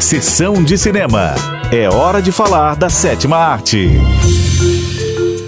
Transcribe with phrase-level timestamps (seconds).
[0.00, 1.34] Sessão de cinema.
[1.72, 3.90] É hora de falar da sétima arte.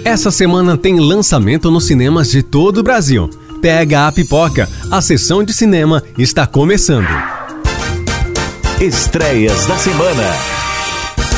[0.03, 3.29] Essa semana tem lançamento nos cinemas de todo o Brasil.
[3.61, 7.07] Pega a pipoca, a sessão de cinema está começando.
[8.79, 10.23] Estreias da semana.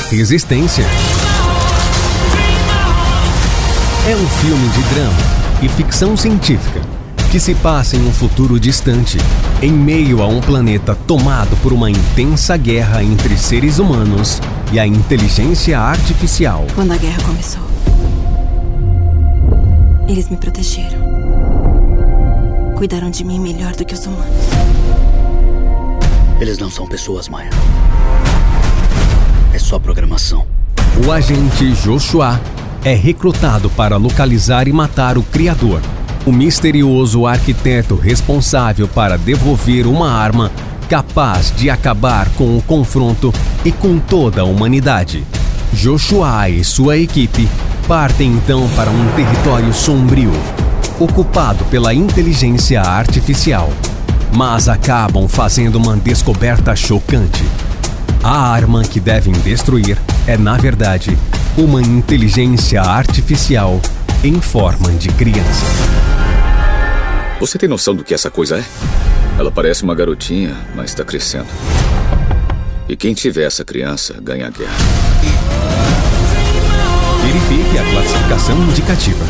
[0.09, 0.85] Resistência.
[4.09, 6.78] É um filme de drama e ficção científica
[7.29, 9.17] que se passa em um futuro distante,
[9.61, 14.41] em meio a um planeta tomado por uma intensa guerra entre seres humanos
[14.73, 16.65] e a inteligência artificial.
[16.73, 17.61] Quando a guerra começou,
[20.07, 20.97] eles me protegeram.
[22.75, 24.25] Cuidaram de mim melhor do que os humanos.
[26.39, 27.51] Eles não são pessoas, Maya.
[29.53, 30.47] É só programação.
[31.05, 32.41] O agente Joshua
[32.83, 35.81] é recrutado para localizar e matar o Criador,
[36.29, 40.51] o misterioso arquiteto responsável para devolver uma arma
[40.87, 43.33] capaz de acabar com o confronto
[43.65, 45.25] e com toda a humanidade.
[45.73, 47.49] Joshua e sua equipe
[47.87, 50.31] partem então para um território sombrio,
[50.99, 53.71] ocupado pela inteligência artificial,
[54.31, 57.43] mas acabam fazendo uma descoberta chocante.
[58.23, 61.17] A arma que devem destruir é, na verdade,
[61.57, 63.81] uma inteligência artificial
[64.23, 66.18] em forma de criança.
[67.39, 68.65] Você tem noção do que essa coisa é?
[69.39, 71.47] Ela parece uma garotinha, mas está crescendo.
[72.87, 74.75] E quem tiver essa criança ganha a guerra.
[77.23, 79.23] Verifique a classificação indicativa.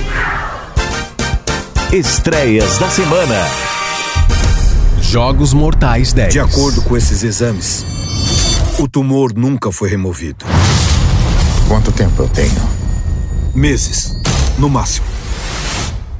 [1.93, 3.35] Estreias da semana.
[5.02, 6.33] Jogos Mortais 10.
[6.33, 7.85] De acordo com esses exames,
[8.80, 10.45] o tumor nunca foi removido.
[11.67, 12.69] Quanto tempo eu tenho?
[13.53, 14.15] Meses,
[14.57, 15.18] no máximo.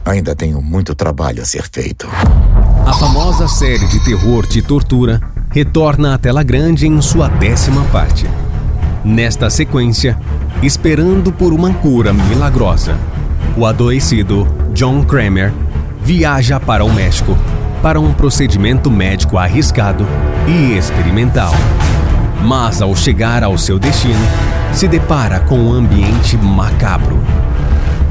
[0.10, 2.10] Ainda tenho muito trabalho a ser feito.
[2.84, 8.26] A famosa série de terror de tortura retorna à tela grande em sua décima parte.
[9.06, 10.18] Nesta sequência,
[10.64, 12.98] esperando por uma cura milagrosa,
[13.56, 15.54] o adoecido John Kramer
[16.02, 17.38] viaja para o México
[17.80, 20.08] para um procedimento médico arriscado
[20.48, 21.54] e experimental.
[22.44, 24.26] Mas ao chegar ao seu destino,
[24.74, 27.24] se depara com um ambiente macabro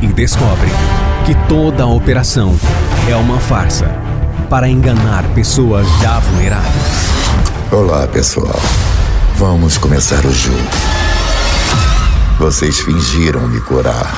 [0.01, 0.71] e descobre
[1.25, 2.59] que toda a operação
[3.09, 3.87] é uma farsa
[4.49, 7.09] para enganar pessoas já vulneráveis.
[7.71, 8.61] Olá, pessoal.
[9.37, 10.59] Vamos começar o jogo.
[12.39, 14.11] Vocês fingiram me curar.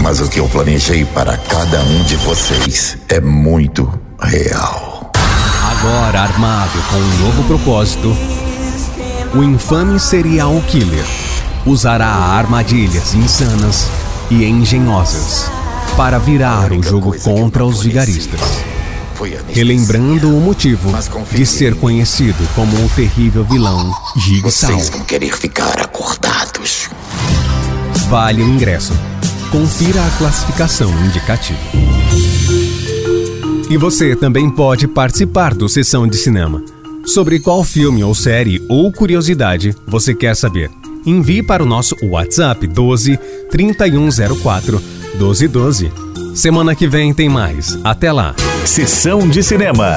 [0.00, 5.10] Mas o que eu planejei para cada um de vocês é muito real.
[5.70, 8.16] Agora armado com um novo propósito,
[9.34, 11.04] o infame serial killer
[11.66, 13.88] usará armadilhas insanas
[14.30, 15.50] e engenhosas
[15.96, 18.40] para virar o jogo contra os vigaristas.
[19.48, 20.92] Relembrando o motivo
[21.32, 24.70] de ser conhecido como o terrível vilão Jigsaw.
[24.72, 26.90] Vocês vão querer ficar acordados.
[28.08, 28.92] Vale o ingresso.
[29.50, 31.58] Confira a classificação indicativa.
[33.70, 36.62] E você também pode participar do Sessão de Cinema.
[37.06, 40.70] Sobre qual filme ou série ou curiosidade você quer saber?
[41.06, 43.16] Envie para o nosso WhatsApp 12
[43.50, 45.90] 3104 1212.
[46.34, 47.78] Semana que vem tem mais.
[47.82, 48.34] Até lá.
[48.64, 49.96] Sessão de cinema.